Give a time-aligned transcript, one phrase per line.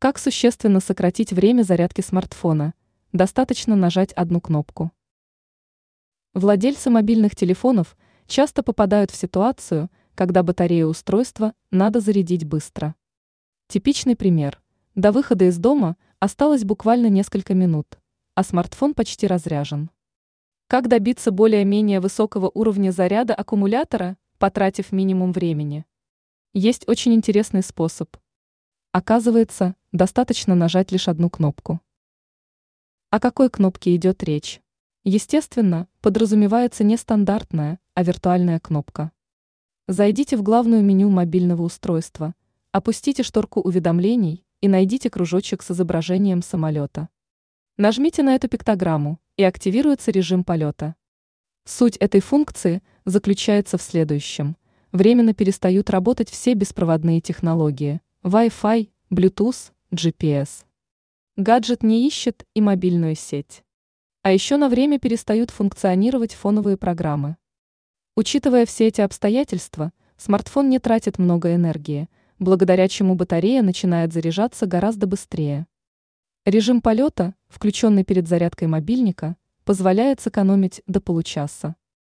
[0.00, 2.72] Как существенно сократить время зарядки смартфона?
[3.12, 4.92] Достаточно нажать одну кнопку.
[6.34, 7.96] Владельцы мобильных телефонов
[8.28, 12.94] часто попадают в ситуацию, когда батарею устройства надо зарядить быстро.
[13.66, 14.62] Типичный пример.
[14.94, 17.98] До выхода из дома осталось буквально несколько минут,
[18.36, 19.90] а смартфон почти разряжен.
[20.68, 25.84] Как добиться более-менее высокого уровня заряда аккумулятора, потратив минимум времени?
[26.54, 28.16] Есть очень интересный способ.
[28.98, 31.80] Оказывается, достаточно нажать лишь одну кнопку.
[33.10, 34.60] О какой кнопке идет речь?
[35.04, 39.12] Естественно, подразумевается не стандартная, а виртуальная кнопка.
[39.86, 42.34] Зайдите в главную меню мобильного устройства,
[42.72, 47.08] опустите шторку уведомлений и найдите кружочек с изображением самолета.
[47.76, 50.96] Нажмите на эту пиктограмму, и активируется режим полета.
[51.64, 54.56] Суть этой функции заключается в следующем.
[54.90, 60.64] Временно перестают работать все беспроводные технологии– Wi-Fi, Bluetooth, GPS.
[61.36, 63.62] Гаджет не ищет и мобильную сеть.
[64.22, 67.36] А еще на время перестают функционировать фоновые программы.
[68.16, 72.08] Учитывая все эти обстоятельства, смартфон не тратит много энергии,
[72.40, 75.68] благодаря чему батарея начинает заряжаться гораздо быстрее.
[76.44, 81.76] Режим полета, включенный перед зарядкой мобильника, позволяет сэкономить до получаса.